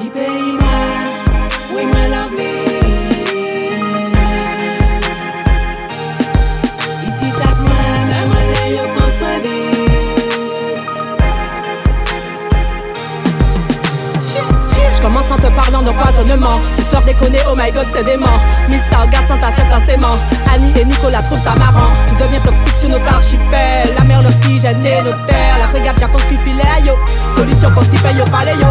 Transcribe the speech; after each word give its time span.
Je 0.00 0.04
commence 15.02 15.30
en 15.32 15.36
te 15.36 15.48
parlant 15.48 15.82
d'empoisonnement. 15.82 16.60
Tu 16.76 16.84
déconner, 17.04 17.38
oh 17.50 17.54
my 17.56 17.72
god 17.72 17.86
c'est 17.90 18.04
dément 18.04 18.26
Mister 18.68 18.96
garçon 19.10 19.34
t'accepte 19.40 19.72
insément 19.72 20.16
Annie 20.52 20.72
et 20.78 20.84
Nicolas 20.84 21.22
trouvent 21.22 21.42
ça 21.42 21.56
marrant. 21.56 21.90
Tout 22.08 22.24
devient 22.24 22.40
toxique 22.44 22.76
sur 22.76 22.88
notre 22.88 23.12
archipel. 23.12 23.88
La 23.98 24.04
mer, 24.04 24.22
l'oxygène 24.22 24.86
et 24.86 25.02
nos 25.02 25.10
terres. 25.26 25.58
La 25.58 25.66
frégate 25.68 25.98
Japonski 25.98 26.36
filet, 26.44 26.62
yo 26.86 26.94
Solution 27.34 27.70
pour 27.72 27.88
t'y 27.88 27.98
paye 27.98 28.22
au 28.22 28.30
palais, 28.30 28.54
yo. 28.60 28.67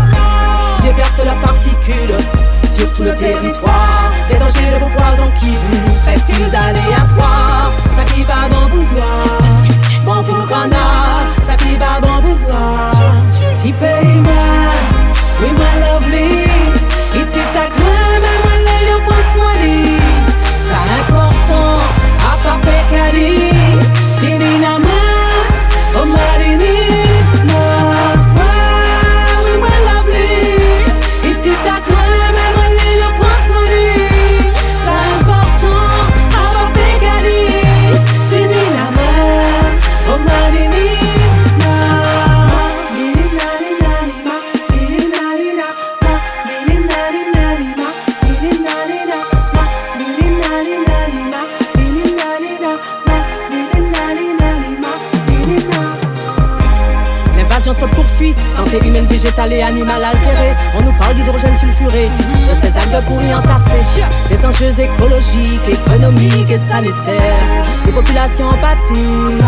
se 57.77 57.85
poursuit. 57.85 58.35
Santé 58.55 58.85
humaine, 58.85 59.05
végétale 59.05 59.53
et 59.53 59.61
animale 59.61 60.03
altérée. 60.03 60.53
On 60.77 60.81
nous 60.81 60.93
parle 60.93 61.15
d'hydrogène 61.15 61.55
sulfuré, 61.55 62.09
de 62.49 62.53
ces 62.61 62.75
algues 62.77 63.05
pourries 63.05 63.33
entassées. 63.33 64.01
Des 64.29 64.45
enjeux 64.45 64.79
écologiques, 64.79 65.67
économiques 65.69 66.49
et 66.49 66.57
sanitaires. 66.57 67.65
Les 67.85 67.91
populations 67.91 68.49
pâtissent, 68.61 69.43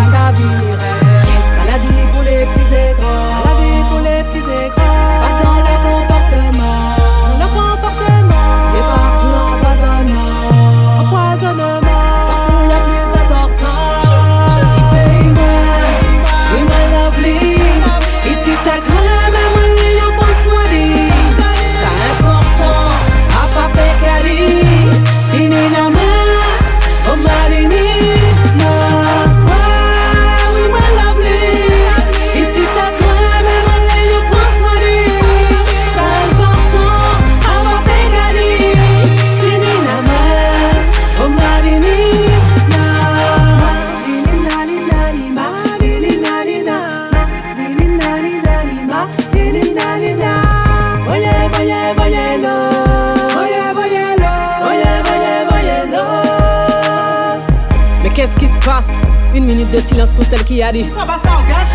Qu'est-ce 58.19 58.35
qui 58.35 58.47
se 58.50 58.57
passe? 58.66 58.97
Une 59.34 59.46
minute 59.46 59.72
de 59.72 59.80
silence 59.80 60.12
pour 60.12 60.25
celle 60.25 60.44
qui 60.44 60.62
a 60.62 60.74
dit. 60.74 60.85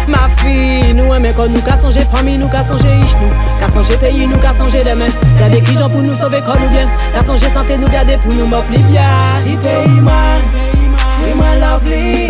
Ma 0.09 0.28
fille, 0.37 0.93
nous 0.93 1.15
aimons 1.15 1.32
quand 1.34 1.49
nous 1.49 1.62
qu'à 1.62 1.78
songer 1.78 2.00
famille, 2.00 2.37
nous 2.37 2.49
qu'à 2.49 2.62
songer 2.62 2.99
ish, 3.03 3.15
nous 3.15 3.59
qu'à 3.59 3.72
songer 3.72 3.97
pays, 3.97 4.27
nous 4.27 4.37
qu'à 4.37 4.53
songer 4.53 4.84
demain 4.84 5.09
Gardez 5.41 5.62
qui 5.62 5.75
gens 5.75 5.88
pour 5.88 6.03
nous 6.03 6.15
sauver 6.15 6.43
quand 6.44 6.60
nous 6.60 6.69
bien 6.69 6.87
Qu'à 7.15 7.22
songer 7.22 7.49
santé, 7.49 7.78
nous 7.78 7.88
garder 7.88 8.19
pour 8.19 8.34
nous 8.34 8.44
m'opli 8.44 8.77
bien. 8.91 9.09
Si 9.38 9.56
pays 9.56 10.00
moi, 10.03 10.12
oui 11.25 11.33
moi 11.34 11.54
lovely. 11.54 12.28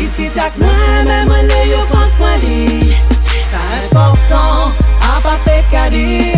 Iti 0.00 0.30
tak 0.30 0.56
moi, 0.56 0.70
même 1.04 1.28
les 1.42 1.70
yo 1.70 1.80
pense 1.92 2.18
moi 2.18 2.30
dit 2.40 2.94
C'est 3.20 3.94
important, 3.94 4.72
à 5.02 5.20
pas 5.20 5.38
pécadis 5.44 6.33